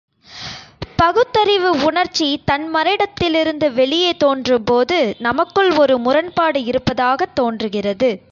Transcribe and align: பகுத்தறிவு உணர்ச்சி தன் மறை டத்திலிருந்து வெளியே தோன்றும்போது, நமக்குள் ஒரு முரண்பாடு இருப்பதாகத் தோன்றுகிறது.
பகுத்தறிவு 0.95 1.83
உணர்ச்சி 1.83 2.41
தன் 2.45 2.67
மறை 2.67 2.95
டத்திலிருந்து 2.95 3.73
வெளியே 3.73 4.15
தோன்றும்போது, 4.15 5.15
நமக்குள் 5.19 5.71
ஒரு 5.71 5.97
முரண்பாடு 5.97 6.63
இருப்பதாகத் 6.63 7.35
தோன்றுகிறது. 7.35 8.19